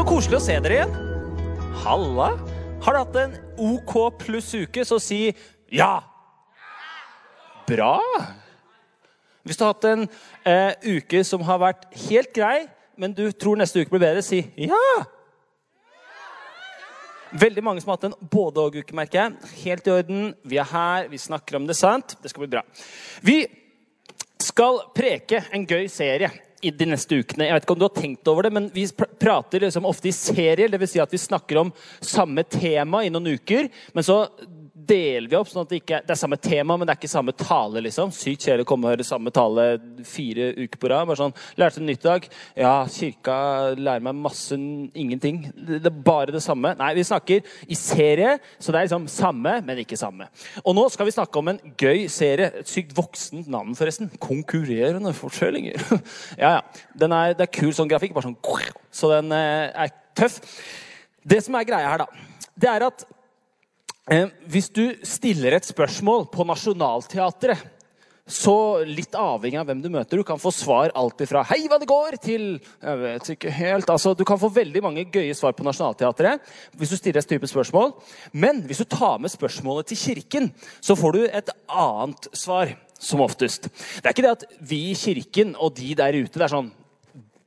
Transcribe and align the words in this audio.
Så 0.00 0.06
koselig 0.08 0.38
å 0.38 0.40
se 0.40 0.54
dere 0.64 0.76
igjen. 0.78 0.92
Halla. 1.82 2.30
Har 2.80 2.94
du 2.96 2.98
hatt 3.02 3.16
en 3.20 3.34
OK 3.60 3.90
pluss 4.22 4.46
uke, 4.56 4.80
så 4.88 4.96
si 4.96 5.18
ja. 5.76 5.90
Bra. 7.68 7.98
Hvis 9.44 9.60
du 9.60 9.66
har 9.66 9.74
hatt 9.74 9.88
en 9.90 10.06
eh, 10.48 10.88
uke 10.96 11.20
som 11.28 11.44
har 11.44 11.60
vært 11.60 11.84
helt 12.06 12.32
grei, 12.32 12.62
men 12.96 13.12
du 13.12 13.26
tror 13.36 13.60
neste 13.60 13.84
uke 13.84 13.92
blir 13.92 14.06
bedre, 14.06 14.24
si 14.24 14.40
ja. 14.56 14.80
Veldig 17.44 17.68
mange 17.68 17.84
som 17.84 17.92
har 17.92 18.00
hatt 18.00 18.08
en 18.08 18.18
både-og-uke, 18.24 18.96
merker 18.96 19.26
jeg. 19.26 19.54
Helt 19.66 19.84
i 19.84 19.98
orden. 19.98 20.28
Vi 20.48 20.64
er 20.64 20.72
her, 20.72 21.12
vi 21.12 21.20
snakker 21.20 21.60
om 21.60 21.68
det, 21.68 21.76
sant? 21.76 22.16
Det 22.24 22.32
skal 22.32 22.46
bli 22.46 22.54
bra. 22.56 22.64
Vi 23.20 23.42
skal 24.48 24.80
preke 24.96 25.44
en 25.52 25.68
gøy 25.68 25.92
serie 25.92 26.32
i 26.62 26.70
de 26.70 26.86
neste 26.90 27.16
ukene. 27.22 27.46
Jeg 27.48 27.56
vet 27.56 27.64
ikke 27.64 27.74
om 27.76 27.80
du 27.80 27.86
har 27.86 27.96
tenkt 27.96 28.28
over 28.30 28.42
det, 28.46 28.52
men 28.52 28.70
Vi 28.74 28.84
pr- 28.86 29.08
prater 29.18 29.60
liksom 29.64 29.86
ofte 29.88 30.08
i 30.10 30.12
serier. 30.12 30.68
Dvs. 30.68 30.90
Si 30.94 31.00
at 31.00 31.12
vi 31.12 31.18
snakker 31.18 31.60
om 31.62 31.72
samme 32.00 32.44
tema 32.44 33.04
i 33.04 33.10
noen 33.12 33.32
uker. 33.38 33.70
Men 33.94 34.04
så 34.04 34.22
deler 34.90 35.28
vi 35.30 35.38
opp 35.38 35.50
sånn 35.50 35.62
at 35.64 35.72
det 35.72 35.80
ikke 35.82 36.00
det 36.06 36.14
er 36.14 36.18
samme 36.18 36.38
tema, 36.40 36.76
men 36.76 36.88
det 36.88 36.94
er 36.94 37.00
ikke 37.00 37.12
samme 37.12 37.34
tale. 37.36 37.82
liksom. 37.84 38.12
Sykt 38.14 38.46
kjedelig 38.46 38.66
å 38.66 38.70
komme 38.70 38.88
og 38.88 38.94
høre 38.94 39.06
samme 39.06 39.32
tale 39.34 39.66
fire 40.06 40.50
uker 40.58 40.80
på 40.80 40.90
rad. 40.90 41.08
Bare 41.08 41.20
sånn, 41.20 41.36
Lærte 41.60 41.80
en 41.80 41.88
nytt 41.88 42.04
dag. 42.04 42.26
Ja, 42.58 42.74
kirka 42.90 43.36
lærer 43.78 44.04
meg 44.04 44.18
masse 44.18 44.58
ingenting. 44.58 45.42
Det 45.54 45.80
det 45.80 45.90
er 45.90 46.02
bare 46.04 46.34
det 46.34 46.42
samme. 46.44 46.74
Nei, 46.78 46.90
vi 46.98 47.06
snakker 47.06 47.46
i 47.70 47.78
serie, 47.78 48.36
så 48.58 48.72
det 48.72 48.80
er 48.80 48.88
liksom 48.88 49.08
samme, 49.10 49.56
men 49.66 49.82
ikke 49.82 49.98
samme. 50.00 50.28
Og 50.64 50.74
nå 50.76 50.86
skal 50.92 51.08
vi 51.08 51.14
snakke 51.14 51.40
om 51.40 51.52
en 51.52 51.62
gøy 51.80 52.06
serie. 52.12 52.50
Et 52.60 52.70
sykt 52.70 52.94
voksent 52.96 53.48
navn, 53.50 53.76
forresten. 53.78 54.10
Konkurrerende 54.22 55.14
fortellinger. 55.16 55.80
ja, 56.42 56.58
ja. 56.58 56.60
Er, 57.10 57.36
det 57.38 57.46
er 57.46 57.54
kul 57.54 57.72
sånn 57.76 57.90
grafikk. 57.90 58.14
bare 58.16 58.30
sånn, 58.30 58.38
Så 58.90 59.10
den 59.12 59.32
eh, 59.36 59.70
er 59.70 59.94
tøff. 60.16 60.40
Det 61.26 61.42
som 61.44 61.56
er 61.58 61.66
greia 61.68 61.90
her, 61.92 62.04
da, 62.04 62.44
det 62.60 62.70
er 62.70 62.86
at 62.86 63.04
hvis 64.50 64.70
du 64.74 64.88
stiller 65.06 65.54
et 65.54 65.66
spørsmål 65.68 66.24
på 66.32 66.46
Nationaltheatret, 66.48 67.60
så 68.30 68.84
litt 68.86 69.14
avhengig 69.18 69.58
av 69.58 69.66
hvem 69.66 69.80
du 69.82 69.88
møter, 69.90 70.20
du 70.20 70.26
kan 70.26 70.38
få 70.38 70.52
svar 70.54 70.92
alt 70.94 71.20
ifra 71.24 71.42
'hei, 71.42 71.66
hva 71.66 71.78
det 71.80 71.88
går' 71.90 72.18
til 72.22 72.60
jeg 72.60 72.98
vet 72.98 73.30
ikke 73.34 73.50
helt. 73.50 73.90
Altså, 73.90 74.14
du 74.14 74.24
kan 74.24 74.38
få 74.38 74.48
veldig 74.54 74.82
mange 74.82 75.04
gøye 75.10 75.34
svar 75.34 75.52
på 75.52 75.64
Nationaltheatret 75.66 76.40
hvis 76.76 76.90
du 76.90 76.96
stiller 76.96 77.18
et 77.18 77.26
type 77.26 77.46
spørsmål. 77.46 77.92
Men 78.32 78.62
hvis 78.62 78.78
du 78.78 78.84
tar 78.84 79.18
med 79.18 79.30
spørsmålet 79.30 79.86
til 79.86 79.96
kirken, 79.96 80.52
så 80.80 80.94
får 80.94 81.12
du 81.12 81.24
et 81.24 81.50
annet 81.68 82.28
svar. 82.32 82.76
Som 83.00 83.22
oftest. 83.24 83.62
Det 84.02 84.04
er 84.04 84.12
ikke 84.12 84.22
det 84.22 84.30
at 84.30 84.44
vi 84.60 84.90
i 84.90 84.94
kirken 84.94 85.56
og 85.56 85.74
de 85.74 85.94
der 85.94 86.12
ute 86.20 86.36
det 86.36 86.42
er 86.42 86.52
sånn 86.52 86.70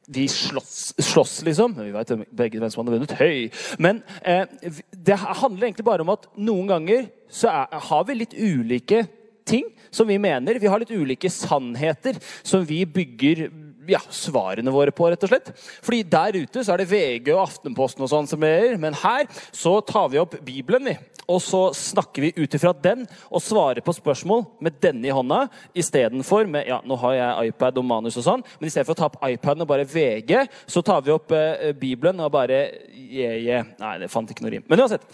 vi 0.06 0.28
slåss, 0.28 0.94
slåss, 0.98 1.42
liksom. 1.48 1.76
Vi 1.80 1.92
vet 1.92 2.12
begge 2.36 2.60
hvem 2.60 2.72
som 2.72 2.82
hadde 2.84 2.98
vunnet. 2.98 3.16
Høy. 3.20 3.50
Men 3.80 4.02
eh, 4.22 4.46
det 4.92 5.18
handler 5.20 5.70
egentlig 5.70 5.88
bare 5.88 6.04
om 6.04 6.12
at 6.14 6.28
noen 6.36 6.68
ganger 6.70 7.08
så 7.32 7.52
er, 7.52 7.78
har 7.88 8.08
vi 8.08 8.18
litt 8.20 8.36
ulike 8.36 9.06
ting 9.48 9.70
som 9.92 10.08
vi 10.08 10.18
mener. 10.22 10.60
Vi 10.60 10.70
har 10.72 10.82
litt 10.82 10.92
ulike 10.92 11.32
sannheter 11.32 12.20
som 12.44 12.66
vi 12.68 12.84
bygger 12.86 13.48
ja, 13.90 14.00
svarene 14.10 14.74
våre 14.74 14.94
på, 14.96 15.08
rett 15.12 15.26
og 15.26 15.32
slett. 15.32 15.52
Fordi 15.84 16.04
der 16.08 16.38
ute 16.44 16.64
så 16.64 16.74
er 16.74 16.84
det 16.84 16.90
VG 16.92 17.32
og 17.36 17.44
Aftenposten 17.46 18.06
og 18.06 18.12
sånn 18.12 18.30
som 18.30 18.44
gjør, 18.44 18.78
men 18.82 18.96
her 19.04 19.28
så 19.52 19.78
tar 19.86 20.12
vi 20.14 20.22
opp 20.22 20.38
Bibelen, 20.46 20.92
vi. 20.92 20.96
Og 21.32 21.40
så 21.44 21.62
snakker 21.76 22.26
vi 22.26 22.32
ut 22.36 22.56
ifra 22.58 22.74
den 22.76 23.06
og 23.30 23.44
svarer 23.44 23.84
på 23.86 23.96
spørsmål 23.96 24.44
med 24.64 24.76
denne 24.84 25.08
i 25.08 25.14
hånda 25.16 25.46
istedenfor 25.80 26.50
med 26.52 26.68
Ja, 26.68 26.82
nå 26.84 26.98
har 27.00 27.14
jeg 27.16 27.54
iPad 27.54 27.80
og 27.80 27.88
manus 27.88 28.18
og 28.20 28.26
sånn, 28.26 28.44
men 28.60 28.68
istedenfor 28.68 28.98
å 28.98 29.00
ta 29.00 29.08
opp 29.08 29.22
iPaden 29.30 29.64
og 29.64 29.70
bare 29.70 29.88
VG, 29.88 30.34
så 30.68 30.84
tar 30.84 31.04
vi 31.06 31.14
opp 31.16 31.32
eh, 31.36 31.72
Bibelen 31.80 32.20
og 32.24 32.34
bare 32.34 32.66
yeah, 32.92 33.38
yeah. 33.40 33.72
Nei, 33.80 33.96
det 34.04 34.12
fant 34.12 34.30
ikke 34.30 34.46
noe 34.46 34.58
rim. 34.58 34.68
Men 34.68 34.84
uansett. 34.84 35.08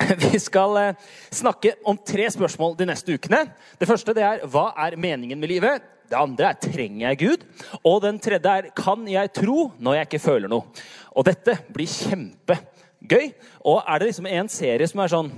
Vi 0.32 0.38
skal 0.40 0.76
eh, 0.80 1.08
snakke 1.30 1.74
om 1.86 1.98
tre 2.06 2.26
spørsmål 2.32 2.76
de 2.78 2.88
neste 2.90 3.14
ukene. 3.14 3.44
Det 3.78 3.88
første 3.88 4.14
det 4.16 4.26
er 4.26 4.44
hva 4.50 4.70
er 4.86 4.98
meningen 5.00 5.40
med 5.40 5.52
livet? 5.52 5.84
Det 6.10 6.18
andre 6.18 6.48
er 6.50 6.58
trenger 6.58 7.04
jeg 7.04 7.18
Gud? 7.20 7.44
Og 7.86 8.00
den 8.02 8.18
tredje 8.22 8.50
er 8.50 8.70
kan 8.74 9.04
jeg 9.06 9.30
tro 9.36 9.68
når 9.78 10.00
jeg 10.00 10.08
ikke 10.08 10.22
føler 10.24 10.50
noe? 10.50 10.66
Og 11.14 11.26
dette 11.28 11.54
blir 11.70 11.86
kjempegøy. 11.86 13.30
Og 13.70 13.78
er 13.84 14.00
det 14.00 14.10
liksom 14.10 14.26
en 14.26 14.50
serie 14.50 14.90
som 14.90 15.04
er 15.04 15.12
sånn 15.12 15.30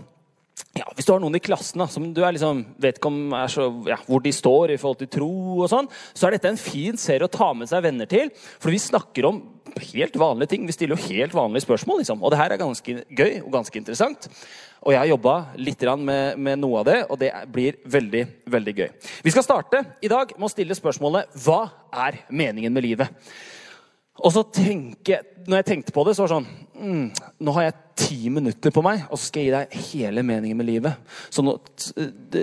ja, 0.77 0.87
Hvis 0.97 1.09
du 1.09 1.13
har 1.13 1.21
noen 1.21 1.37
i 1.37 1.43
klassen 1.43 1.83
da, 1.83 1.87
som 1.91 2.05
du 2.15 2.21
liksom, 2.23 2.63
vet 2.81 2.99
ikke 2.99 3.11
om 3.11 3.35
er 3.37 3.51
så, 3.53 3.67
ja, 3.89 3.99
hvor 4.07 4.23
de 4.25 4.33
står 4.33 4.75
i 4.75 4.79
forhold 4.81 5.03
til 5.03 5.11
tro, 5.19 5.33
og 5.61 5.69
sånn, 5.73 5.89
så 6.13 6.29
er 6.29 6.37
dette 6.37 6.53
en 6.53 6.61
fin 6.61 6.97
serie 7.01 7.29
å 7.29 7.33
ta 7.33 7.51
med 7.57 7.71
seg 7.71 7.85
venner 7.85 8.09
til. 8.09 8.31
For 8.61 8.73
vi 8.73 8.81
snakker 8.81 9.29
om 9.29 9.43
helt 9.93 10.17
vanlige 10.21 10.53
ting. 10.53 10.67
Vi 10.69 10.75
stiller 10.77 10.97
jo 10.97 11.09
helt 11.13 11.37
vanlige 11.37 11.67
spørsmål. 11.67 12.03
Liksom. 12.03 12.21
Og 12.25 12.33
det 12.33 12.41
her 12.41 12.53
er 12.53 12.61
ganske 12.61 12.97
gøy 13.09 13.41
og 13.43 13.53
ganske 13.55 13.81
interessant. 13.81 14.29
Og 14.83 14.95
jeg 14.95 15.01
har 15.03 15.13
jobba 15.13 15.35
litt 15.63 15.85
med, 16.01 16.39
med 16.43 16.59
noe 16.59 16.81
av 16.81 16.89
det, 16.89 16.99
og 17.07 17.21
det 17.21 17.31
blir 17.53 17.79
veldig 17.87 18.27
veldig 18.51 18.75
gøy. 18.81 18.89
Vi 19.23 19.35
skal 19.35 19.47
starte 19.47 19.85
i 20.03 20.11
dag 20.11 20.35
med 20.37 20.49
å 20.49 20.53
stille 20.53 20.77
spørsmålet 20.77 21.37
hva 21.45 21.65
er 22.09 22.25
meningen 22.29 22.75
med 22.75 22.89
livet? 22.89 23.29
Og 24.21 24.29
så 24.35 24.43
tenke, 24.53 25.23
når 25.49 25.63
jeg 25.63 25.67
tenkte 25.71 25.93
på 25.95 26.03
det, 26.05 26.13
så 26.13 26.27
var 26.27 26.29
det 26.29 26.35
sånn 26.35 26.49
mm, 26.85 27.05
Nå 27.47 27.53
har 27.57 27.65
jeg 27.65 27.77
ti 28.03 28.29
minutter 28.33 28.73
på 28.75 28.83
meg, 28.85 29.07
og 29.09 29.17
så 29.17 29.29
skal 29.31 29.45
jeg 29.45 29.49
gi 29.49 29.55
deg 29.55 29.87
hele 29.87 30.25
meningen 30.27 30.59
med 30.59 30.67
livet. 30.69 31.15
Så 31.33 31.45
nå, 31.45 31.55
det, 32.33 32.43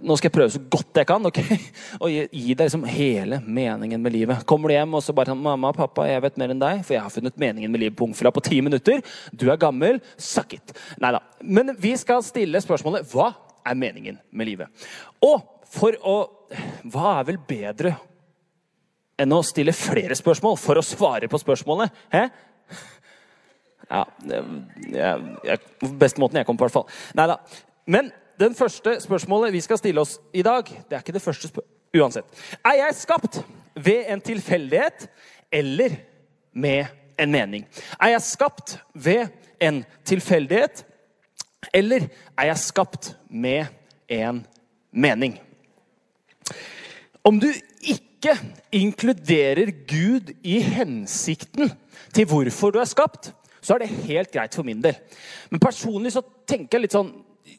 nå 0.00 0.16
skal 0.16 0.28
jeg 0.28 0.34
prøve 0.36 0.54
så 0.54 0.60
godt 0.72 1.00
jeg 1.02 1.08
kan 1.08 1.28
ok? 1.28 1.40
og 2.02 2.06
gi, 2.12 2.22
gi 2.30 2.56
deg 2.56 2.68
liksom 2.68 2.86
hele 2.88 3.42
meningen 3.44 4.00
med 4.04 4.14
livet. 4.14 4.44
Kommer 4.48 4.72
du 4.72 4.76
hjem 4.76 4.96
og 4.96 5.04
så 5.04 5.14
bare 5.16 5.34
sånn 5.34 5.42
'Mamma, 5.42 5.74
pappa, 5.76 6.06
jeg 6.08 6.22
vet 6.24 6.38
mer 6.40 6.54
enn 6.54 6.62
deg, 6.62 6.84
for 6.86 6.96
jeg 6.96 7.04
har 7.04 7.12
funnet 7.12 7.40
meningen 7.44 7.72
med 7.72 7.84
livet 7.84 7.98
på 7.98 8.08
Ungfra 8.08 8.32
på 8.32 8.44
ti 8.48 8.62
minutter.' 8.64 9.04
Du 9.36 9.50
er 9.50 9.60
gammel. 9.60 10.00
Suck 10.16 10.56
it. 10.56 10.76
Nei 11.02 11.12
da. 11.12 11.20
Men 11.42 11.74
vi 11.80 11.92
skal 12.00 12.24
stille 12.24 12.62
spørsmålet 12.64 13.08
hva 13.12 13.34
er 13.66 13.76
meningen 13.78 14.20
med 14.30 14.48
livet? 14.48 14.88
Og 15.20 15.42
for 15.72 15.98
å 16.00 16.20
Hva 16.84 17.14
er 17.16 17.22
vel 17.30 17.38
bedre 17.48 17.94
enn 19.20 19.34
å 19.34 19.42
stille 19.46 19.74
flere 19.76 20.16
spørsmål 20.18 20.56
for 20.60 20.80
å 20.80 20.86
svare 20.86 21.28
på 21.30 21.40
spørsmålet. 21.40 21.92
Hæ? 22.12 22.26
Ja, 23.92 24.06
jeg, 24.24 25.36
jeg, 25.44 25.58
Beste 26.00 26.22
måten 26.22 26.40
jeg 26.40 26.48
kom 26.48 26.56
på, 26.56 26.64
i 26.64 26.70
hvert 26.70 26.78
fall. 26.78 27.14
Nei 27.18 27.28
da. 27.28 27.38
Men 27.92 28.08
den 28.40 28.56
første 28.56 28.96
spørsmålet 29.02 29.52
vi 29.52 29.60
skal 29.64 29.80
stille 29.80 30.00
oss 30.00 30.16
i 30.32 30.44
dag, 30.46 30.64
det 30.88 30.96
er 30.96 31.04
ikke 31.04 31.16
det 31.18 31.24
første 31.24 31.50
spørsmålet. 31.50 31.78
Uansett. 31.92 32.24
Er 32.64 32.78
jeg 32.78 32.94
skapt 32.96 33.42
ved 33.76 34.06
en 34.08 34.20
tilfeldighet 34.24 35.10
eller 35.52 35.98
med 36.56 36.86
en 37.20 37.34
mening? 37.34 37.66
Er 38.00 38.14
jeg 38.14 38.24
skapt 38.24 38.78
ved 38.94 39.28
en 39.60 39.82
tilfeldighet 40.08 40.86
eller 41.74 42.08
er 42.38 42.48
jeg 42.48 42.62
skapt 42.64 43.12
med 43.28 43.68
en 44.08 44.40
mening? 44.90 45.36
Om 47.22 47.38
du 47.44 47.50
ikke 47.52 48.11
inkluderer 48.72 49.72
Gud 49.88 50.32
i 50.42 50.60
hensikten 50.62 51.72
til 52.14 52.28
hvorfor 52.30 52.74
du 52.74 52.80
er 52.82 52.88
skapt, 52.90 53.32
så 53.62 53.74
er 53.74 53.84
det 53.84 54.06
helt 54.08 54.32
greit 54.34 54.54
for 54.54 54.66
min 54.66 54.82
del. 54.82 54.96
Men 55.50 55.62
personlig 55.62 56.14
så 56.14 56.24
tenker 56.48 56.78
jeg 56.78 56.86
litt 56.86 56.96
sånn 56.96 57.12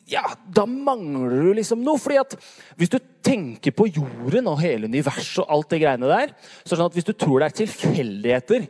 ja, 0.10 0.24
da 0.52 0.66
mangler 0.68 1.32
du 1.46 1.52
liksom 1.58 1.84
noe. 1.84 2.00
fordi 2.00 2.18
at 2.20 2.36
hvis 2.80 2.92
du 2.92 2.98
tenker 3.24 3.72
på 3.76 3.88
jorden 3.88 4.50
og 4.52 4.62
hele 4.64 4.90
universet 4.92 5.44
og 5.44 5.52
alt 5.54 5.70
det 5.72 5.82
greiene 5.84 6.10
der, 6.10 6.34
så 6.64 6.74
er 6.74 6.76
det 6.76 6.80
sånn 6.80 6.90
at 6.90 6.98
hvis 6.98 7.08
du 7.08 7.14
tror 7.14 7.40
det 7.40 7.50
er 7.50 7.60
tilfeldigheter 7.62 8.66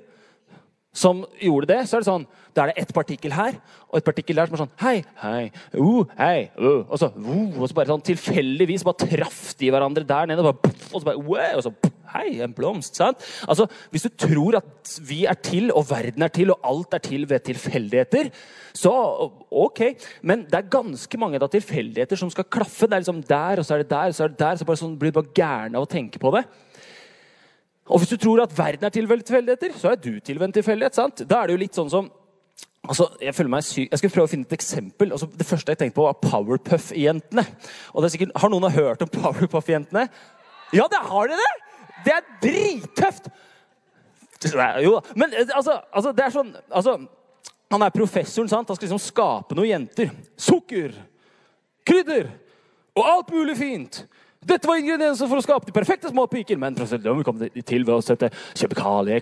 som 0.94 1.24
gjorde 1.42 1.72
det, 1.72 1.80
så 1.90 1.98
er 1.98 2.04
det 2.04 2.10
sånn 2.12 2.26
Da 2.54 2.64
er 2.64 2.70
det 2.70 2.84
ett 2.84 2.92
partikkel 2.94 3.34
her 3.34 3.56
og 3.90 3.98
et 3.98 4.06
partikkel 4.06 4.38
der 4.38 4.50
som 4.50 4.58
er 4.58 4.62
sånn 4.62 4.76
Hei, 4.82 4.98
hei, 5.24 5.48
uh, 5.78 6.04
hei, 6.20 6.52
uh, 6.60 6.84
og 6.86 7.00
så, 7.02 7.10
uh, 7.18 7.58
og 7.58 7.66
så 7.70 7.78
bare 7.78 7.90
sånn 7.90 8.06
tilfeldigvis 8.06 8.86
bare 8.86 9.10
traff 9.10 9.42
de 9.58 9.72
hverandre 9.74 10.06
der 10.06 10.30
nede. 10.30 10.46
Og, 10.46 10.62
bare, 10.62 10.78
og 10.92 11.02
så 11.02 11.08
bare 11.10 11.22
uh, 11.22 11.58
og 11.58 11.66
så 11.66 11.74
Hei, 12.14 12.36
en 12.46 12.54
blomst. 12.54 12.94
sant? 13.00 13.24
Altså, 13.50 13.66
Hvis 13.90 14.06
du 14.06 14.10
tror 14.10 14.60
at 14.60 14.92
vi 15.02 15.24
er 15.26 15.38
til, 15.42 15.72
og 15.74 15.88
verden 15.90 16.22
er 16.22 16.30
til, 16.30 16.52
og 16.54 16.60
alt 16.70 16.94
er 16.94 17.02
til 17.02 17.26
ved 17.30 17.40
tilfeldigheter, 17.48 18.30
så 18.78 18.92
ok. 19.50 19.82
Men 20.22 20.44
det 20.46 20.60
er 20.60 20.70
ganske 20.70 21.18
mange 21.18 21.42
da 21.42 21.50
tilfeldigheter 21.50 22.20
som 22.20 22.30
skal 22.30 22.46
klaffe. 22.46 22.86
Det 22.86 22.94
er 22.94 23.02
liksom 23.06 23.24
der, 23.26 23.58
og 23.58 23.66
så 23.66 23.74
er 23.74 23.82
det 23.82 23.90
der, 23.90 24.14
og 24.14 24.14
så 24.14 24.28
er 24.28 24.34
det 24.34 24.40
der. 24.44 24.60
Så 24.62 24.66
bare 24.70 24.82
sånn, 24.84 24.94
blir 25.00 25.14
du 25.14 25.18
bare 25.18 25.34
gæren 25.34 25.80
av 25.80 25.88
å 25.88 25.90
tenke 25.90 26.22
på 26.22 26.34
det. 26.38 26.44
Og 27.92 28.00
hvis 28.00 28.14
du 28.14 28.18
tror 28.18 28.44
at 28.44 28.58
verden 28.58 28.86
er 28.88 28.94
tilvendt 28.94 29.26
tilfeldigheter, 29.28 29.74
så 29.80 29.92
er 29.92 29.96
du 30.00 30.20
til 30.20 30.40
ved 30.40 30.54
tilfeldighet. 30.56 30.96
sant? 30.96 31.24
Da 31.30 31.42
er 31.42 31.48
det 31.48 31.58
jo 31.58 31.64
litt 31.66 31.76
sånn 31.80 31.90
som 31.90 32.12
Altså, 32.84 33.08
Jeg 33.22 33.36
føler 33.36 33.50
meg 33.50 33.64
syk. 33.64 33.92
Jeg 33.92 34.00
skal 34.00 34.10
prøve 34.12 34.28
å 34.28 34.30
finne 34.30 34.44
et 34.44 34.54
eksempel. 34.58 35.12
Altså, 35.16 35.30
det 35.40 35.46
første 35.48 35.72
jeg 35.72 35.78
tenkte 35.80 35.96
på, 35.96 36.04
var 36.04 36.18
Powerpuff-jentene. 36.20 37.46
Og 37.94 38.04
er 38.04 38.12
sikkert, 38.12 38.34
Har 38.36 38.50
noen 38.52 38.72
hørt 38.72 39.02
om 39.02 39.08
Powerpuff-jentene? 39.08 40.10
Ja, 40.74 40.88
det 40.92 41.00
har 41.00 41.28
dere 41.32 41.38
det! 41.40 42.12
Er 42.12 42.26
drittøft! 42.44 43.30
Jo, 44.84 44.98
da. 44.98 45.14
men 45.16 45.32
altså, 45.56 45.78
altså, 45.94 46.12
det 46.12 46.26
er 46.26 46.34
sånn 46.36 46.50
altså, 46.68 46.98
Han 47.72 47.86
er 47.86 47.94
professoren, 47.96 48.50
sant? 48.52 48.68
Han 48.68 48.76
skal 48.76 48.90
liksom 48.90 49.00
skape 49.00 49.56
noen 49.56 49.70
jenter. 49.70 50.12
Sukker, 50.36 50.92
krydder 51.88 52.28
og 52.94 53.08
alt 53.08 53.32
mulig 53.32 53.56
fint. 53.58 54.04
Dette 54.48 54.68
var 54.68 54.80
ingredienser 54.82 55.30
for 55.30 55.40
å 55.40 55.44
skape 55.46 55.68
de 55.70 55.76
perfekte 55.76 56.12
små 56.12 56.26
piker. 56.32 56.60
Men 56.60 56.76
vi 56.78 57.26
kom 57.26 57.40
til 57.40 57.86
ved 57.86 57.96
å 57.96 58.02
sette 58.04 58.30
kjemikalier 58.60 59.22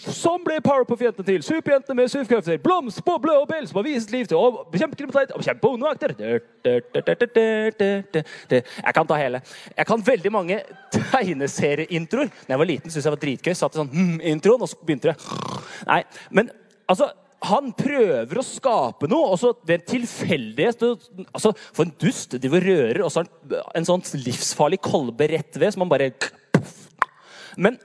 Sånn 0.00 0.40
ble 0.46 0.60
Powerpuff-jentene 0.64 1.26
til. 1.26 1.42
Superjentene 1.44 1.98
med 1.98 2.08
superkrefter. 2.12 2.60
Blomst, 2.64 3.02
boble 3.04 3.34
og 3.36 3.48
bell 3.50 3.66
som 3.68 3.80
har 3.80 3.84
vist 3.84 4.12
liv 4.14 4.28
til 4.30 4.38
å 4.40 4.64
bekjempe 4.72 4.96
kriminalitet 4.96 5.34
og 5.34 5.42
bekjempe 5.42 5.72
ondevakter. 5.74 6.14
Jeg 8.56 8.94
kan 8.96 9.10
ta 9.10 9.18
hele. 9.20 9.42
Jeg 9.76 9.88
kan 9.90 10.06
veldig 10.06 10.32
mange 10.32 10.60
tegneserieintroer. 10.94 12.32
Da 12.46 12.54
jeg 12.54 12.62
var 12.62 12.70
liten, 12.70 12.88
syntes 12.88 13.10
jeg 13.10 13.16
var 13.16 13.24
dritgøy. 13.26 13.54
Satt 13.58 13.76
i 13.76 13.82
sånn 13.82 13.92
mm, 13.92 14.20
introen, 14.32 14.64
og 14.64 14.72
så 14.72 14.80
begynte 14.80 15.12
det. 15.12 15.16
Nei, 15.90 16.00
men 16.32 16.48
altså 16.88 17.10
han 17.40 17.70
prøver 17.72 18.40
å 18.40 18.44
skape 18.44 19.08
noe, 19.08 19.32
og 19.32 19.38
så 19.40 19.54
ved 19.64 19.78
en 19.78 19.86
tilfeldighet 19.94 20.82
altså, 20.84 21.54
For 21.72 21.86
en 21.86 21.94
dust! 22.02 22.36
De 22.36 22.50
rører, 22.52 23.00
og 23.04 23.12
så 23.14 23.24
en 23.76 23.88
sånn 23.88 24.04
livsfarlig 24.20 24.80
kolbe 24.84 25.30
rett 25.32 25.56
ved, 25.56 25.72
som 25.72 25.86
han 25.86 25.92
bare 25.92 26.10
Men 27.56 27.78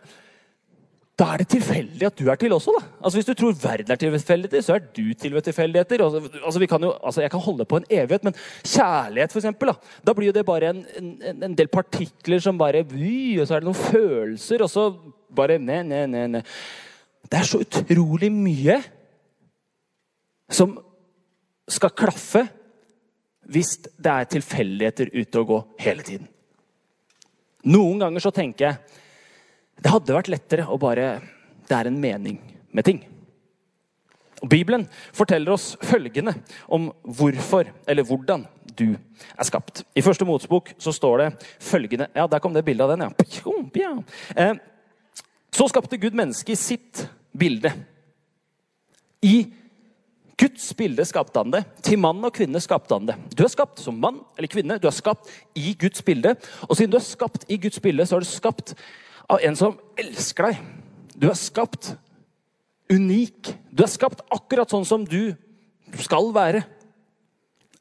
da 1.16 1.30
er 1.32 1.40
det 1.40 1.54
tilfeldig 1.54 2.08
at 2.10 2.18
du 2.20 2.28
er 2.28 2.36
til 2.40 2.52
også. 2.52 2.74
da. 2.76 2.88
Altså 3.00 3.18
Hvis 3.18 3.28
du 3.30 3.38
tror 3.40 3.54
verden 3.56 3.94
er 3.94 4.00
tilfeldig, 4.00 4.60
så 4.66 4.76
er 4.76 4.82
du 4.98 5.14
til 5.16 5.32
ved 5.32 5.46
tilfeldigheter. 5.48 6.04
Altså, 6.04 6.20
altså, 6.42 6.60
vi 6.60 6.68
kan 6.68 6.84
jo, 6.84 6.92
altså 7.00 7.22
Jeg 7.24 7.32
kan 7.32 7.40
holde 7.46 7.66
på 7.66 7.80
en 7.80 7.88
evighet, 7.90 8.26
men 8.28 8.36
kjærlighet, 8.66 9.32
for 9.32 9.40
eksempel, 9.40 9.72
da, 9.72 9.94
da 10.04 10.16
blir 10.18 10.28
jo 10.28 10.36
det 10.36 10.44
bare 10.46 10.74
en, 10.74 10.84
en, 11.00 11.44
en 11.48 11.56
del 11.56 11.72
partikler 11.72 12.44
som 12.44 12.60
bare 12.60 12.84
vy, 12.84 13.40
Og 13.40 13.48
så 13.48 13.56
er 13.56 13.64
det 13.64 13.70
noen 13.70 13.80
følelser, 13.80 14.66
og 14.68 14.70
så 14.70 14.90
bare 15.36 15.56
ne, 15.58 15.80
ne, 15.88 16.04
ne, 16.08 16.28
ne. 16.36 16.44
Det 17.32 17.40
er 17.40 17.48
så 17.48 17.64
utrolig 17.64 18.28
mye 18.30 18.82
som 20.52 20.76
skal 21.70 21.96
klaffe 21.98 22.46
hvis 23.50 23.76
det 23.86 24.12
er 24.12 24.30
tilfeldigheter 24.30 25.12
ute 25.14 25.42
og 25.42 25.50
gå 25.50 25.60
hele 25.86 26.06
tiden. 26.06 26.30
Noen 27.66 28.02
ganger 28.02 28.22
så 28.22 28.34
tenker 28.34 28.68
jeg 28.68 29.02
det 29.82 29.92
hadde 29.92 30.16
vært 30.16 30.32
lettere 30.32 30.68
å 30.72 30.78
bare 30.80 31.20
Det 31.66 31.74
er 31.76 31.90
en 31.90 31.98
mening 32.00 32.38
med 32.72 32.86
ting. 32.86 33.00
Og 34.44 34.50
Bibelen 34.52 34.86
forteller 35.16 35.56
oss 35.56 35.74
følgende 35.82 36.36
om 36.70 36.92
hvorfor, 37.02 37.72
eller 37.88 38.06
hvordan, 38.06 38.46
du 38.76 38.92
er 38.92 39.48
skapt. 39.48 39.86
I 39.96 40.04
første 40.04 40.26
Motsbok 40.28 40.74
så 40.78 40.92
står 40.94 41.18
det 41.22 41.28
følgende 41.64 42.10
Ja, 42.14 42.28
der 42.28 42.42
kom 42.44 42.54
det 42.54 42.66
bildet 42.68 42.84
av 42.86 42.92
den, 42.92 43.06
ja. 43.80 43.92
Eh, 44.36 44.56
så 45.56 45.68
skapte 45.72 45.98
Gud 45.98 46.14
mennesket 46.14 46.52
i 46.52 46.60
sitt 46.60 47.06
bilde. 47.32 47.72
I 49.24 49.48
Guds 50.36 50.68
bilde 50.76 51.06
skapte 51.08 51.40
han 51.40 51.54
det. 51.54 51.64
Til 51.86 52.00
mann 52.02 52.24
og 52.28 52.34
kvinne 52.36 52.60
skapte 52.64 52.98
han 52.98 53.08
det. 53.08 53.16
Du 53.38 53.46
er 53.46 53.52
skapt 53.52 53.80
som 53.80 53.98
mann 54.00 54.20
eller 54.36 54.52
kvinne. 54.52 54.80
Du 54.82 54.88
er 54.90 54.96
skapt 54.96 55.32
i 55.56 55.74
Guds 55.80 56.04
bilde. 56.04 56.36
Og 56.68 56.76
siden 56.76 56.92
du 56.92 57.00
er 57.00 57.06
skapt 57.06 57.48
i 57.48 57.58
Guds 57.62 57.80
bilde, 57.84 58.06
så 58.08 58.18
er 58.18 58.26
du 58.26 58.30
skapt 58.30 58.76
av 59.32 59.44
en 59.46 59.56
som 59.58 59.78
elsker 60.00 60.50
deg. 60.50 60.64
Du 61.16 61.30
er 61.32 61.40
skapt 61.40 61.94
unik. 62.92 63.54
Du 63.72 63.86
er 63.86 63.92
skapt 63.92 64.26
akkurat 64.34 64.72
sånn 64.72 64.88
som 64.88 65.06
du 65.08 65.36
skal 66.04 66.34
være. 66.36 66.66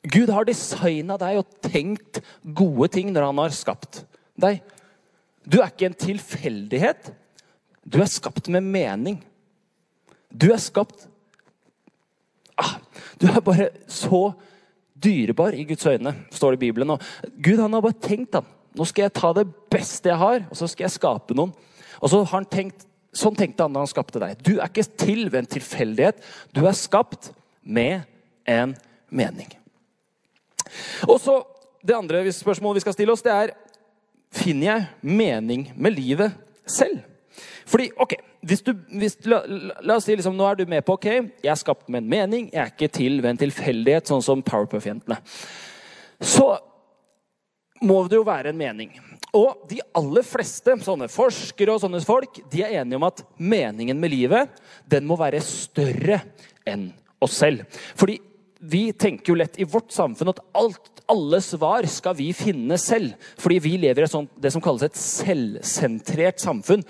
Gud 0.05 0.31
har 0.31 0.47
designa 0.47 1.17
deg 1.21 1.41
og 1.41 1.59
tenkt 1.65 2.21
gode 2.45 2.91
ting 2.95 3.11
når 3.13 3.31
han 3.31 3.41
har 3.41 3.57
skapt 3.57 4.05
deg. 4.41 4.61
Du 5.45 5.59
er 5.61 5.73
ikke 5.73 5.89
en 5.91 5.99
tilfeldighet. 5.99 7.11
Du 7.85 7.99
er 8.01 8.13
skapt 8.13 8.49
med 8.53 8.65
mening. 8.65 9.19
Du 10.33 10.51
er 10.53 10.63
skapt 10.63 11.09
Du 13.21 13.29
er 13.31 13.43
bare 13.45 13.71
så 13.91 14.33
dyrebar 15.05 15.55
i 15.55 15.65
Guds 15.69 15.87
øyne, 15.87 16.15
står 16.33 16.55
det 16.55 16.61
i 16.61 16.65
Bibelen. 16.67 16.95
Og 16.95 17.03
Gud 17.43 17.61
han 17.61 17.73
har 17.73 17.85
bare 17.85 18.01
tenkt 18.03 18.35
han, 18.39 18.47
nå 18.75 18.87
skal 18.89 19.07
jeg 19.07 19.15
ta 19.15 19.31
det 19.37 19.47
beste 19.71 20.11
jeg 20.11 20.19
har, 20.19 20.45
og 20.51 20.59
så 20.59 20.69
skal 20.71 20.87
jeg 20.87 20.97
skape 20.97 21.37
noen. 21.37 21.55
Og 22.01 22.11
så 22.11 22.23
har 22.23 22.33
han 22.37 22.51
tenkt, 22.51 22.87
Sånn 23.15 23.37
tenkte 23.39 23.63
han 23.63 23.71
da 23.71 23.79
han 23.85 23.87
skapte 23.87 24.19
deg. 24.19 24.41
Du 24.43 24.57
er 24.57 24.67
ikke 24.67 24.83
til 24.99 25.29
ved 25.29 25.45
en 25.45 25.51
tilfeldighet. 25.53 26.17
Du 26.51 26.65
er 26.67 26.75
skapt 26.75 27.29
med 27.63 28.03
en 28.51 28.75
mening. 29.07 29.53
Og 31.07 31.21
så 31.23 31.43
Det 31.85 31.93
andre 31.95 32.23
spørsmålet 32.33 32.79
vi 32.79 32.81
skal 32.81 32.95
stille 32.97 33.13
oss, 33.13 33.23
det 33.23 33.31
er 33.31 33.51
Finner 34.33 34.67
jeg 34.67 34.87
mening 35.03 35.67
med 35.77 35.93
livet 35.95 36.33
selv? 36.67 37.05
Fordi, 37.71 37.89
ok, 38.01 38.15
hvis 38.45 38.63
du, 38.65 38.73
hvis, 39.01 39.17
la, 39.29 39.41
la, 39.47 39.97
oss 39.97 40.07
si 40.09 40.17
liksom, 40.17 40.37
nå 40.37 40.47
er 40.49 40.61
du 40.61 40.67
med 40.71 40.85
på 40.85 40.99
ok, 40.99 41.09
jeg 41.43 41.51
er 41.53 41.61
skapt 41.61 41.89
med 41.89 42.05
en 42.05 42.13
mening. 42.13 42.51
Jeg 42.53 42.61
er 42.63 42.73
ikke 42.75 42.93
til 42.93 43.19
ved 43.23 43.33
en 43.33 43.43
tilfeldighet, 43.45 44.11
sånn 44.11 44.25
som 44.25 44.45
Powerpuff-jentene. 44.45 45.21
Så 46.25 46.49
må 47.85 48.03
det 48.09 48.21
jo 48.21 48.27
være 48.27 48.53
en 48.53 48.61
mening. 48.61 48.93
Og 49.35 49.65
de 49.71 49.81
aller 49.99 50.27
fleste 50.27 50.77
sånne 50.85 51.09
forskere 51.11 51.75
og 51.75 51.83
sånne 51.83 52.03
folk, 52.07 52.39
de 52.53 52.63
er 52.63 52.77
enige 52.81 53.01
om 53.01 53.09
at 53.09 53.25
meningen 53.41 53.99
med 54.01 54.13
livet 54.13 54.63
den 54.91 55.09
må 55.09 55.19
være 55.19 55.43
større 55.45 56.21
enn 56.69 56.93
oss 57.25 57.41
selv. 57.43 57.65
Fordi 57.99 58.21
vi 58.65 58.87
tenker 58.97 59.33
jo 59.33 59.39
lett 59.39 59.59
i 59.61 59.67
vårt 59.69 59.93
samfunn 59.93 60.31
at 60.33 60.41
alt, 60.57 61.03
alle 61.11 61.41
svar 61.45 61.85
skal 61.91 62.17
vi 62.17 62.31
finne 62.37 62.79
selv. 62.81 63.19
Fordi 63.41 63.59
vi 63.65 63.75
lever 63.83 64.07
i 64.07 64.11
sånt, 64.11 64.33
det 64.41 64.55
som 64.55 64.63
kalles 64.65 64.87
et 64.87 65.01
selvsentrert 65.01 66.41
samfunn. 66.41 66.85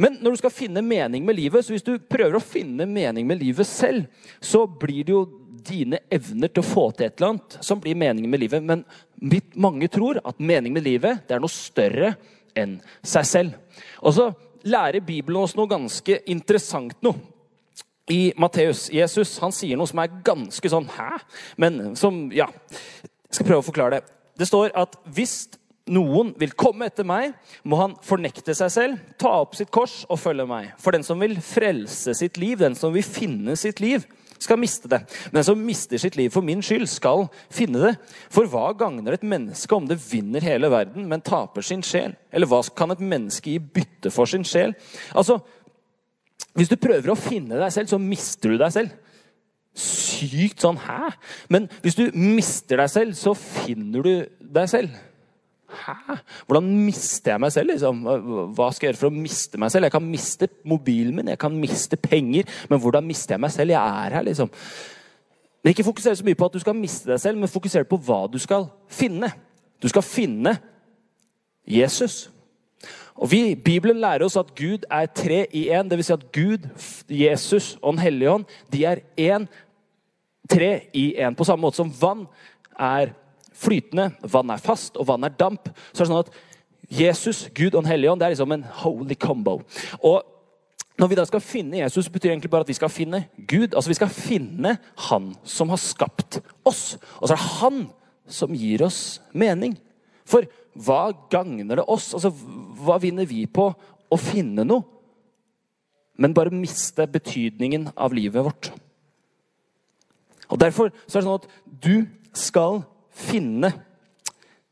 Men 0.00 0.18
når 0.20 0.34
du 0.34 0.40
skal 0.42 0.54
finne 0.54 0.82
mening 0.82 1.24
med 1.26 1.36
livet, 1.38 1.64
så 1.64 1.74
hvis 1.74 1.86
du 1.86 1.96
prøver 1.98 2.38
å 2.38 2.42
finne 2.42 2.86
mening 2.90 3.26
med 3.28 3.42
livet 3.42 3.68
selv, 3.68 4.06
så 4.42 4.64
blir 4.66 5.04
det 5.06 5.14
jo 5.14 5.24
dine 5.64 6.00
evner 6.12 6.50
til 6.52 6.60
å 6.60 6.66
få 6.66 6.86
til 6.92 7.06
et 7.06 7.18
eller 7.18 7.34
annet 7.34 7.58
som 7.64 7.80
blir 7.80 7.96
meningen 7.98 8.30
med 8.30 8.42
livet. 8.42 8.64
Men 8.64 8.84
mange 9.56 9.88
tror 9.92 10.20
at 10.24 10.42
mening 10.42 10.74
med 10.74 10.84
livet 10.84 11.24
det 11.28 11.36
er 11.36 11.44
noe 11.44 11.52
større 11.52 12.14
enn 12.58 12.78
seg 13.02 13.28
selv. 13.28 13.54
Og 14.02 14.16
så 14.16 14.28
lærer 14.68 15.04
Bibelen 15.04 15.42
oss 15.44 15.56
noe 15.58 15.70
ganske 15.70 16.20
interessant 16.30 16.98
nå. 17.04 17.14
I 18.12 18.34
Matteus, 18.36 18.90
Jesus 18.92 19.38
han 19.40 19.54
sier 19.54 19.78
noe 19.80 19.88
som 19.88 20.02
er 20.02 20.18
ganske 20.26 20.68
sånn 20.68 20.90
Hæ? 20.92 21.22
Men 21.56 21.94
som 21.96 22.26
Ja. 22.34 22.50
Jeg 23.34 23.40
skal 23.40 23.46
prøve 23.48 23.64
å 23.64 23.66
forklare 23.66 23.96
det. 23.96 24.12
Det 24.38 24.46
står 24.46 24.70
at 24.78 24.92
hvis 25.10 25.48
noen 25.92 26.32
vil 26.40 26.54
komme 26.56 26.88
etter 26.88 27.04
meg, 27.04 27.34
må 27.68 27.76
han 27.76 27.94
fornekte 28.04 28.54
seg 28.56 28.72
selv, 28.72 29.00
ta 29.20 29.34
opp 29.42 29.56
sitt 29.58 29.72
kors 29.74 30.02
og 30.08 30.20
følge 30.20 30.46
meg. 30.48 30.70
For 30.80 30.96
den 30.96 31.04
som 31.04 31.20
vil 31.20 31.36
frelse 31.44 32.14
sitt 32.16 32.38
liv, 32.40 32.56
den 32.62 32.76
som 32.78 32.94
vil 32.94 33.04
finne 33.04 33.56
sitt 33.60 33.82
liv, 33.84 34.06
skal 34.40 34.58
miste 34.60 34.88
det. 34.90 35.00
Men 35.30 35.38
den 35.38 35.46
som 35.46 35.60
mister 35.66 36.00
sitt 36.00 36.16
liv 36.18 36.32
for 36.32 36.44
min 36.44 36.62
skyld, 36.64 36.86
skal 36.90 37.26
finne 37.52 37.82
det. 37.84 37.92
For 38.32 38.48
hva 38.50 38.70
gagner 38.76 39.16
et 39.16 39.26
menneske 39.26 39.76
om 39.76 39.86
det 39.88 40.00
vinner 40.02 40.44
hele 40.44 40.70
verden, 40.72 41.06
men 41.08 41.24
taper 41.24 41.64
sin 41.64 41.84
sjel? 41.86 42.16
Eller 42.32 42.48
hva 42.50 42.60
kan 42.76 42.92
et 42.92 43.04
menneske 43.04 43.52
gi 43.52 43.60
bytte 43.60 44.12
for 44.14 44.30
sin 44.30 44.46
sjel? 44.46 44.76
Altså, 45.14 45.40
Hvis 46.54 46.68
du 46.70 46.76
prøver 46.78 47.10
å 47.10 47.18
finne 47.18 47.58
deg 47.58 47.72
selv, 47.74 47.88
så 47.90 47.98
mister 47.98 48.52
du 48.52 48.60
deg 48.60 48.70
selv. 48.70 48.92
Sykt 49.74 50.62
sånn 50.62 50.78
Hæ? 50.78 51.08
Men 51.50 51.66
hvis 51.82 51.96
du 51.98 52.04
mister 52.14 52.78
deg 52.78 52.90
selv, 52.92 53.16
så 53.18 53.34
finner 53.34 54.06
du 54.06 54.12
deg 54.38 54.70
selv. 54.70 54.94
Hæ? 55.74 56.16
Hvordan 56.46 56.66
mister 56.86 57.34
jeg 57.34 57.42
meg 57.42 57.52
selv? 57.52 57.70
Liksom? 57.72 58.02
Hva 58.56 58.68
skal 58.72 58.86
jeg 58.86 58.94
gjøre 58.94 59.00
for 59.02 59.10
å 59.10 59.22
miste 59.22 59.60
meg 59.60 59.72
selv? 59.72 59.88
Jeg 59.88 59.94
kan 59.94 60.06
miste 60.08 60.48
mobilen 60.64 61.16
min, 61.18 61.32
jeg 61.32 61.40
kan 61.42 61.56
miste 61.58 61.98
penger, 62.00 62.50
men 62.70 62.80
hvordan 62.80 63.06
mister 63.06 63.36
jeg 63.36 63.44
meg 63.44 63.54
selv? 63.54 63.74
Jeg 63.74 64.04
er 64.04 64.18
her, 64.18 64.26
liksom. 64.28 64.52
Men 65.64 65.72
ikke 65.72 65.86
fokuser 65.86 66.14
så 66.14 66.26
mye 66.26 66.36
på 66.36 66.46
at 66.46 66.54
du 66.54 66.60
skal 66.60 66.76
miste 66.76 67.08
deg 67.08 67.20
selv, 67.20 67.40
men 67.40 67.48
fokuser 67.48 67.86
på 67.88 67.98
hva 68.04 68.24
du 68.28 68.38
skal 68.42 68.68
finne. 68.92 69.32
Du 69.82 69.88
skal 69.88 70.04
finne 70.04 70.56
Jesus. 71.64 72.30
Og 73.14 73.30
vi, 73.30 73.54
Bibelen 73.54 74.00
lærer 74.02 74.26
oss 74.26 74.36
at 74.36 74.54
Gud 74.58 74.84
er 74.90 75.06
tre 75.06 75.46
i 75.52 75.68
én. 75.72 75.88
Dvs. 75.88 76.06
Si 76.06 76.12
at 76.12 76.32
Gud, 76.32 76.68
Jesus 77.08 77.78
og 77.82 77.94
Den 77.94 78.02
hellige 78.02 78.30
ånd 78.30 78.44
de 78.72 78.84
er 78.84 79.04
én, 79.16 79.46
tre 80.50 80.90
i 80.92 81.14
én. 81.16 81.34
På 81.34 81.44
samme 81.44 81.62
måte 81.62 81.80
som 81.80 81.92
vann 82.00 82.26
er 82.78 83.14
flytende, 83.54 84.10
vann 84.22 84.50
er 84.50 84.62
fast, 84.62 84.96
og 84.96 85.08
vann 85.08 85.24
er 85.24 85.34
damp. 85.38 85.70
Så 85.92 86.02
er 86.02 86.04
det 86.04 86.10
sånn 86.12 86.24
at 86.24 86.34
Jesus, 86.90 87.48
Gud 87.54 87.74
og 87.74 87.82
Den 87.82 87.90
hellige 87.90 88.12
ånd 88.12 88.20
det 88.20 88.26
er 88.26 88.34
liksom 88.34 88.52
en 88.52 88.66
holy 88.82 89.16
combo. 89.18 89.60
Og 90.02 90.22
når 91.00 91.10
vi 91.10 91.18
da 91.18 91.24
skal 91.26 91.42
finne 91.42 91.80
Jesus, 91.80 92.08
betyr 92.08 92.28
det 92.28 92.34
egentlig 92.36 92.50
bare 92.52 92.66
at 92.66 92.70
vi 92.70 92.76
skal 92.78 92.92
finne 92.92 93.24
Gud. 93.36 93.74
Altså 93.74 93.90
Vi 93.90 93.98
skal 93.98 94.12
finne 94.14 94.76
Han 95.08 95.32
som 95.42 95.72
har 95.72 95.80
skapt 95.82 96.38
oss. 96.64 96.96
Og 97.18 97.26
så 97.26 97.34
er 97.34 97.36
det 97.36 97.52
Han 97.60 97.80
som 98.30 98.54
gir 98.54 98.84
oss 98.86 99.20
mening. 99.32 99.74
For 100.24 100.46
hva 100.74 101.12
gagner 101.30 101.80
det 101.80 101.88
oss? 101.88 102.12
Altså, 102.14 102.30
Hva 102.30 103.00
vinner 103.02 103.26
vi 103.26 103.44
på 103.46 103.68
å 103.74 104.20
finne 104.20 104.64
noe, 104.66 104.84
men 106.14 106.34
bare 106.34 106.54
miste 106.54 107.08
betydningen 107.10 107.90
av 107.96 108.14
livet 108.14 108.44
vårt? 108.46 108.70
Og 110.52 110.60
Derfor 110.60 110.92
så 111.06 111.18
er 111.18 111.22
det 111.22 111.26
sånn 111.26 111.40
at 111.40 111.48
du 111.64 112.06
skal 112.34 112.84
finne 113.14 113.72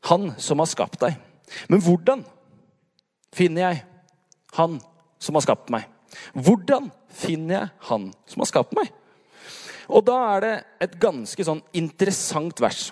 han 0.09 0.31
som 0.37 0.59
har 0.59 0.69
skapt 0.69 0.99
deg. 1.03 1.15
Men 1.71 1.83
hvordan 1.83 2.23
finner 3.33 3.67
jeg 3.67 3.83
han 4.57 4.79
som 5.21 5.37
har 5.37 5.45
skapt 5.45 5.71
meg? 5.73 5.87
Hvordan 6.33 6.89
finner 7.13 7.55
jeg 7.55 7.71
han 7.89 8.09
som 8.29 8.43
har 8.43 8.51
skapt 8.51 8.75
meg? 8.77 8.91
Og 9.91 10.03
da 10.07 10.17
er 10.35 10.43
det 10.43 10.53
et 10.85 10.99
ganske 11.01 11.45
sånn 11.45 11.63
interessant 11.75 12.61
vers. 12.63 12.91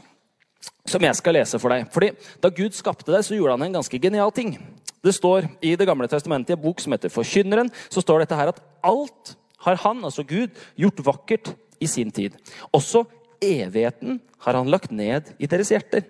som 0.85 1.01
jeg 1.01 1.15
skal 1.15 1.33
lese 1.33 1.59
for 1.61 1.69
deg. 1.69 1.85
Fordi 1.93 2.11
Da 2.41 2.49
Gud 2.49 2.73
skapte 2.73 3.11
deg, 3.11 3.23
så 3.23 3.35
gjorde 3.35 3.53
han 3.53 3.61
en 3.61 3.73
ganske 3.73 3.99
genial 4.01 4.31
ting. 4.31 4.57
Det 5.03 5.13
står 5.13 5.49
I 5.61 5.75
Det 5.75 5.85
gamle 5.85 6.07
testamentet, 6.07 6.49
i 6.49 6.53
en 6.53 6.61
bok 6.61 6.79
som 6.79 6.91
heter 6.91 7.09
Forkynneren, 7.09 7.69
så 7.89 8.01
står 8.01 8.19
dette 8.19 8.35
her 8.35 8.49
at 8.49 8.61
alt 8.83 9.35
har 9.59 9.75
han, 9.75 10.03
altså 10.03 10.23
Gud, 10.23 10.49
gjort 10.75 11.05
vakkert 11.05 11.55
i 11.79 11.87
sin 11.87 12.11
tid. 12.11 12.33
Også 12.73 13.05
evigheten 13.41 14.19
har 14.45 14.57
han 14.57 14.69
lagt 14.71 14.93
ned 14.93 15.33
i 15.39 15.49
deres 15.49 15.71
hjerter. 15.73 16.05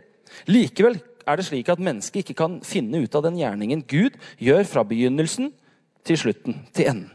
Likevel 0.50 1.00
er 1.28 1.38
det 1.38 1.48
slik 1.48 1.70
at 1.72 1.82
mennesket 1.84 2.24
ikke 2.24 2.38
kan 2.42 2.60
finne 2.66 3.04
ut 3.04 3.16
av 3.18 3.26
den 3.28 3.40
gjerningen 3.40 3.84
Gud 3.88 4.18
gjør 4.42 4.64
fra 4.68 4.86
begynnelsen 4.88 5.52
til 6.08 6.18
slutten, 6.18 6.64
til 6.74 6.90
enden. 6.92 7.12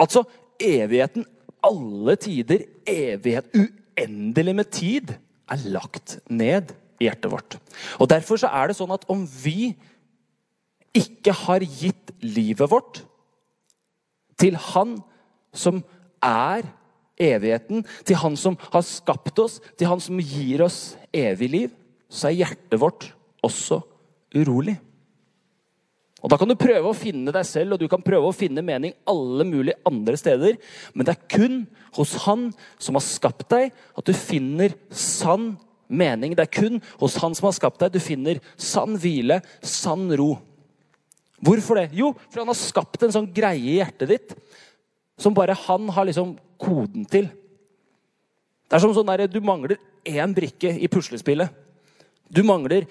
Altså 0.00 0.24
evigheten, 0.62 1.26
alle 1.66 2.16
tider, 2.20 2.64
evighet, 2.88 3.52
uendelig 3.54 4.54
med 4.56 4.72
tid, 4.72 5.12
er 5.46 5.68
lagt 5.70 6.18
ned 6.26 6.72
i 6.98 7.06
hjertet 7.06 7.30
vårt. 7.30 7.58
Og 8.00 8.08
Derfor 8.10 8.40
så 8.40 8.50
er 8.50 8.70
det 8.70 8.78
sånn 8.78 8.94
at 8.94 9.04
om 9.12 9.22
vi 9.26 9.74
ikke 10.96 11.34
har 11.44 11.60
gitt 11.60 12.14
livet 12.24 12.70
vårt 12.72 13.02
til 14.40 14.56
Han 14.72 14.96
som 15.56 15.82
er 16.24 16.64
evigheten, 17.16 17.84
til 18.04 18.18
Han 18.20 18.36
som 18.36 18.56
har 18.70 18.84
skapt 18.86 19.38
oss, 19.42 19.60
til 19.76 19.88
Han 19.90 20.02
som 20.02 20.20
gir 20.20 20.64
oss 20.66 20.96
evig 21.14 21.50
liv, 21.50 21.76
så 22.08 22.30
er 22.30 22.42
hjertet 22.42 22.80
vårt 22.80 23.10
også 23.44 23.80
urolig. 24.36 24.76
Og 26.24 26.30
Da 26.32 26.38
kan 26.40 26.48
du 26.48 26.56
prøve 26.58 26.90
å 26.90 26.96
finne 26.96 27.30
deg 27.34 27.44
selv 27.46 27.76
og 27.76 27.80
du 27.82 27.86
kan 27.92 28.02
prøve 28.02 28.30
å 28.30 28.34
finne 28.34 28.64
mening 28.64 28.94
alle 29.06 29.44
mulige 29.46 29.78
andre 29.86 30.16
steder. 30.18 30.56
Men 30.94 31.06
det 31.06 31.14
er 31.14 31.28
kun 31.30 31.60
hos 31.94 32.16
Han 32.24 32.48
som 32.82 32.98
har 32.98 33.04
skapt 33.04 33.48
deg, 33.52 33.70
at 33.70 34.04
du 34.08 34.12
finner 34.16 34.74
sann 34.90 35.54
mening. 35.86 36.34
Det 36.34 36.48
er 36.48 36.56
kun 36.60 36.80
hos 36.98 37.18
Han 37.22 37.36
som 37.36 37.46
har 37.46 37.54
skapt 37.54 37.84
deg, 37.84 37.94
du 37.94 38.02
finner 38.02 38.40
sann 38.58 38.98
hvile, 38.98 39.42
sann 39.62 40.08
ro. 40.18 40.34
Hvorfor 41.46 41.78
det? 41.78 41.90
Jo, 41.94 42.14
for 42.30 42.40
han 42.40 42.48
har 42.48 42.58
skapt 42.58 43.02
en 43.04 43.12
sånn 43.12 43.28
greie 43.36 43.60
i 43.60 43.78
hjertet 43.78 44.08
ditt 44.08 44.32
som 45.18 45.34
bare 45.34 45.56
han 45.66 45.88
har 45.88 46.08
liksom 46.08 46.36
koden 46.60 47.06
til. 47.08 47.28
Det 48.66 48.76
er 48.76 48.82
som 48.82 48.94
sånn 48.94 49.08
der, 49.08 49.26
Du 49.26 49.40
mangler 49.40 49.76
én 50.04 50.34
brikke 50.34 50.72
i 50.78 50.88
puslespillet. 50.88 51.50
Du 52.28 52.42
mangler 52.42 52.86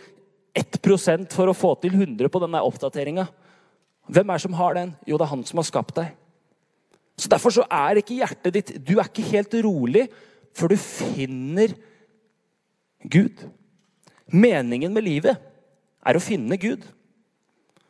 1% 0.55 1.34
for 1.36 1.51
å 1.51 1.55
få 1.58 1.74
til 1.82 1.94
100 1.94 2.32
på 2.32 2.39
denne 2.39 2.62
oppdateringa. 2.63 3.27
Hvem 4.08 4.29
er 4.29 4.38
det 4.38 4.46
som 4.46 4.55
har 4.55 4.77
den? 4.77 4.94
Jo, 5.05 5.17
det 5.17 5.25
er 5.25 5.34
han 5.34 5.44
som 5.44 5.60
har 5.60 5.67
skapt 5.67 5.98
deg. 5.98 6.13
Så 7.20 7.32
Derfor 7.32 7.53
så 7.55 7.65
er 7.72 8.00
ikke 8.00 8.17
hjertet 8.20 8.53
ditt 8.53 8.72
Du 8.84 8.98
er 9.00 9.08
ikke 9.08 9.27
helt 9.32 9.53
rolig 9.63 10.08
før 10.55 10.74
du 10.74 10.77
finner 10.79 11.74
Gud. 13.03 13.44
Meningen 14.32 14.94
med 14.94 15.05
livet 15.05 15.39
er 16.05 16.17
å 16.17 16.24
finne 16.24 16.58
Gud. 16.60 16.84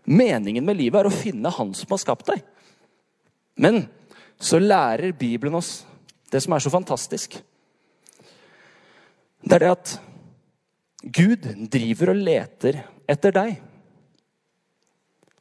Meningen 0.06 0.65
med 0.65 0.77
livet 0.77 1.00
er 1.01 1.10
å 1.10 1.13
finne 1.13 1.54
Han 1.54 1.74
som 1.77 1.94
har 1.94 2.01
skapt 2.01 2.30
deg. 2.30 2.42
Men 3.58 3.86
så 4.39 4.60
lærer 4.60 5.15
Bibelen 5.15 5.56
oss 5.58 5.86
det 6.32 6.42
som 6.44 6.56
er 6.56 6.63
så 6.63 6.72
fantastisk. 6.74 7.38
Det 9.46 9.56
er 9.56 9.63
det 9.63 9.72
at 9.72 9.96
Gud 11.06 11.48
driver 11.72 12.12
og 12.12 12.22
leter 12.25 12.82
etter 13.08 13.34
deg. 13.36 13.58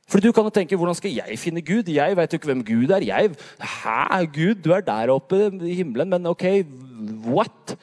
For 0.05 0.21
du 0.21 0.29
kan 0.37 0.45
jo 0.45 0.53
tenke, 0.53 0.77
Hvordan 0.77 0.97
skal 0.99 1.15
jeg 1.17 1.39
finne 1.41 1.65
Gud? 1.65 1.89
Jeg 1.89 2.17
vet 2.17 2.33
jo 2.33 2.39
ikke 2.39 2.51
hvem 2.53 2.65
Gud 2.65 2.93
er. 2.93 3.07
Jeg, 3.09 3.31
Hæ, 3.59 4.25
Gud, 4.29 4.61
du 4.61 4.73
er 4.77 4.85
der 4.85 5.11
oppe 5.11 5.49
i 5.65 5.75
himmelen, 5.81 6.11
men 6.11 6.27
ok, 6.27 6.45
what? 7.25 7.77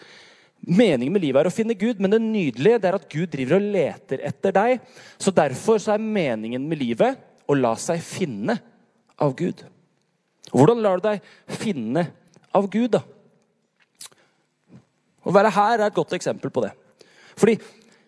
Meningen 0.62 1.13
med 1.13 1.24
livet 1.25 1.41
er 1.41 1.50
å 1.50 1.53
finne 1.53 1.74
Gud, 1.74 1.98
men 1.98 2.13
det 2.13 2.22
nydelige 2.22 2.77
det 2.77 2.89
er 2.91 3.00
at 3.00 3.10
Gud 3.10 3.32
driver 3.34 3.58
og 3.58 3.70
leter 3.74 4.22
etter 4.30 4.53
deg. 4.53 4.86
Så 5.18 5.34
Derfor 5.34 5.82
så 5.82 5.96
er 5.96 6.06
meningen 6.06 6.70
med 6.70 6.77
livet 6.77 7.18
å 7.50 7.58
la 7.58 7.74
seg 7.82 8.03
finne 8.06 8.60
av 9.18 9.34
Gud. 9.36 9.65
Hvordan 10.50 10.81
lar 10.83 11.00
du 11.00 11.05
deg 11.05 11.21
finne 11.62 12.07
av 12.55 12.67
Gud, 12.71 12.98
da? 12.98 13.03
Å 15.21 15.33
være 15.36 15.53
her 15.53 15.77
er 15.77 15.88
et 15.88 15.98
godt 15.98 16.15
eksempel 16.17 16.50
på 16.53 16.63
det. 16.65 16.71
Fordi 17.38 17.60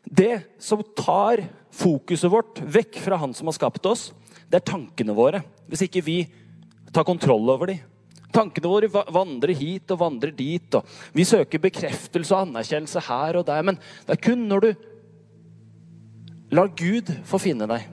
det 0.04 0.42
som 0.62 0.82
tar 0.98 1.46
fokuset 1.74 2.32
vårt 2.32 2.60
vekk 2.60 2.98
fra 3.06 3.20
Han 3.22 3.34
som 3.38 3.50
har 3.50 3.56
skapt 3.58 3.86
oss, 3.86 4.12
det 4.50 4.60
er 4.60 4.72
tankene 4.74 5.16
våre. 5.16 5.44
Hvis 5.70 5.86
ikke 5.86 6.04
vi 6.06 6.18
tar 6.94 7.06
kontroll 7.08 7.48
over 7.50 7.72
dem. 7.72 7.82
Tankene 8.34 8.70
våre 8.70 8.90
vandrer 8.90 9.54
hit 9.54 9.92
og 9.94 10.02
vandrer 10.02 10.34
dit. 10.34 10.76
og 10.76 10.86
Vi 11.14 11.26
søker 11.26 11.62
bekreftelse 11.62 12.34
og 12.34 12.48
anerkjennelse 12.48 13.06
her 13.08 13.38
og 13.38 13.46
der. 13.46 13.62
Men 13.62 13.78
det 14.08 14.18
er 14.18 14.24
kun 14.26 14.48
når 14.50 14.66
du 14.66 14.72
lar 16.54 16.74
Gud 16.78 17.10
få 17.26 17.40
finne 17.42 17.68
deg, 17.70 17.86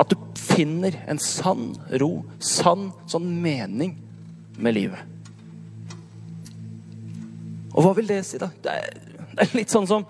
at 0.00 0.10
du 0.10 0.16
finner 0.38 0.96
en 1.10 1.20
sann 1.22 1.72
ro, 2.00 2.24
sann 2.42 2.90
sånn 3.10 3.26
mening 3.42 3.96
med 4.58 4.76
livet. 4.76 5.10
Og 7.74 7.82
hva 7.82 7.94
vil 7.96 8.06
det 8.08 8.20
si, 8.26 8.38
da? 8.38 8.50
Det 8.62 8.70
er, 8.70 9.02
det 9.34 9.46
er 9.46 9.58
litt 9.58 9.74
sånn 9.74 9.88
som 9.90 10.06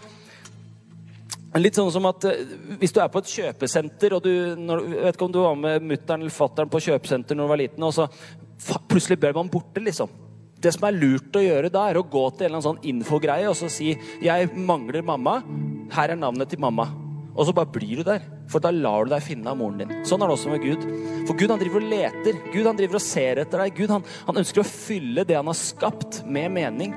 Litt 1.55 1.76
sånn 1.79 1.93
som 1.95 2.03
at 2.09 2.25
uh, 2.26 2.55
Hvis 2.81 2.91
du 2.91 2.97
er 2.99 3.11
på 3.14 3.21
et 3.23 3.31
kjøpesenter, 3.31 4.17
og 4.17 4.25
du 4.25 4.57
når, 4.59 4.81
vet 5.05 5.14
ikke 5.14 5.29
om 5.29 5.35
du 5.37 5.38
var 5.38 5.55
med 5.55 5.87
mutter'n 5.87 6.25
eller 6.25 6.35
fatter'n 6.35 6.73
på 6.73 6.81
kjøpesenter 6.88 7.38
når 7.38 7.47
du 7.47 7.53
var 7.53 7.61
liten, 7.61 7.85
og 7.87 7.95
så 7.95 8.09
plutselig 8.91 9.21
ble 9.23 9.31
man 9.37 9.53
borte, 9.53 9.79
liksom. 9.85 10.11
Det 10.59 10.73
som 10.75 10.88
er 10.88 10.99
lurt 10.99 11.38
å 11.38 11.45
gjøre 11.45 11.71
da, 11.71 11.85
er 11.87 12.00
å 12.00 12.07
gå 12.11 12.25
til 12.33 12.49
en 12.49 12.49
eller 12.49 12.59
annen 12.59 12.67
sånn 12.67 12.91
infogreie 12.91 13.47
og 13.47 13.55
så 13.59 13.71
si 13.71 13.93
'Jeg 13.95 14.50
mangler 14.57 15.07
mamma. 15.07 15.43
Her 15.95 16.11
er 16.11 16.19
navnet 16.19 16.50
til 16.50 16.59
mamma.' 16.59 17.03
Og 17.35 17.49
så 17.49 17.55
bare 17.55 17.71
blir 17.75 17.99
du 17.99 18.07
der. 18.07 18.23
For 18.50 18.62
da 18.62 18.71
lar 18.71 19.07
du 19.07 19.14
deg 19.14 19.25
finne 19.25 19.50
av 19.50 19.59
moren 19.59 19.81
din. 19.83 19.95
Sånn 20.07 20.23
er 20.23 20.31
det 20.31 20.37
også 20.37 20.53
med 20.53 20.62
Gud. 20.62 20.85
For 21.26 21.35
Gud 21.38 21.50
han 21.50 21.61
driver 21.61 21.83
og 21.83 21.91
leter. 21.91 22.38
Gud 22.53 22.69
han 22.69 22.79
driver 22.79 23.00
og 23.00 23.03
ser 23.03 23.41
etter 23.43 23.64
deg. 23.64 23.75
Gud 23.75 23.91
han, 23.91 24.05
han 24.29 24.43
ønsker 24.43 24.62
å 24.62 24.69
fylle 24.69 25.26
det 25.26 25.38
han 25.38 25.50
har 25.50 25.59
skapt, 25.59 26.23
med 26.25 26.53
mening. 26.55 26.95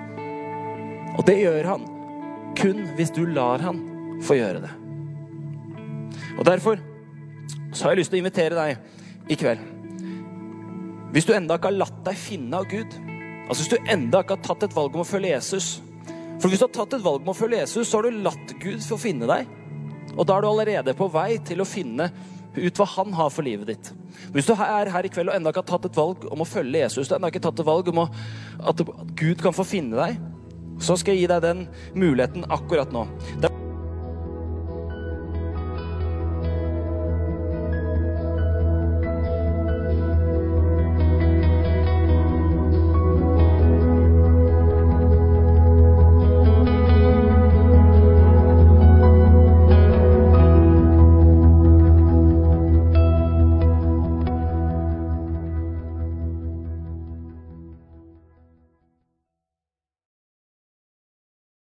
Og 1.17 1.25
det 1.25 1.39
gjør 1.41 1.71
han 1.73 1.87
kun 2.57 2.83
hvis 2.97 3.13
du 3.13 3.23
lar 3.29 3.61
han 3.65 3.81
få 4.25 4.37
gjøre 4.37 4.61
det. 4.65 4.75
Og 6.37 6.45
Derfor 6.45 6.79
så 7.73 7.85
har 7.85 7.93
jeg 7.93 8.03
lyst 8.03 8.13
til 8.13 8.19
å 8.19 8.23
invitere 8.23 8.57
deg 8.57 9.33
i 9.33 9.37
kveld. 9.37 9.65
Hvis 11.13 11.27
du 11.27 11.33
enda 11.33 11.57
ikke 11.57 11.71
har 11.71 11.81
latt 11.81 11.99
deg 12.05 12.17
finne 12.19 12.61
av 12.61 12.67
Gud, 12.69 12.93
altså 13.47 13.63
hvis 13.63 13.73
du 13.73 13.91
enda 13.91 14.21
ikke 14.21 14.37
har 14.37 14.45
tatt 14.45 14.65
et 14.67 14.75
valg 14.75 14.95
om 14.95 15.03
å 15.03 15.07
følge 15.07 15.33
Jesus 15.33 15.77
For 16.37 16.51
hvis 16.51 16.61
du 16.61 16.67
har 16.67 16.73
tatt 16.75 16.93
et 16.93 17.01
valg 17.01 17.23
om 17.23 17.31
å 17.31 17.37
følge 17.37 17.63
Jesus, 17.63 17.87
så 17.89 17.97
har 17.97 18.05
du 18.05 18.19
latt 18.21 18.51
Gud 18.61 18.83
få 18.85 18.99
finne 19.01 19.25
deg. 19.25 19.47
Og 20.17 20.25
da 20.25 20.37
er 20.37 20.43
du 20.43 20.49
allerede 20.49 20.97
på 20.97 21.09
vei 21.13 21.37
til 21.45 21.61
å 21.61 21.67
finne 21.67 22.09
ut 22.57 22.79
hva 22.79 22.87
han 22.95 23.13
har 23.13 23.29
for 23.33 23.45
livet 23.45 23.69
ditt. 23.69 23.91
Hvis 24.33 24.47
du 24.49 24.55
er 24.55 24.89
her 24.89 25.05
i 25.05 25.11
kveld 25.13 25.29
og 25.29 25.37
enda 25.37 25.53
ikke 25.53 25.61
har 25.61 25.69
tatt 25.75 25.91
et 25.91 25.99
valg 25.99 26.25
om 26.31 26.41
å 26.41 26.47
følge 26.47 26.81
Jesus, 26.81 27.07
du 27.07 27.13
har 27.13 27.21
enda 27.21 27.29
ikke 27.29 27.43
tatt 27.45 27.61
et 27.61 27.69
valg 27.69 27.91
om 27.91 28.01
å, 28.01 28.07
at 28.71 28.81
Gud 29.19 29.43
kan 29.43 29.55
få 29.55 29.67
finne 29.67 29.99
deg, 29.99 30.17
så 30.81 30.97
skal 30.97 31.15
jeg 31.15 31.25
gi 31.25 31.31
deg 31.31 31.45
den 31.45 31.63
muligheten 31.97 32.45
akkurat 32.53 32.91
nå. 32.93 33.05
Det 33.41 33.51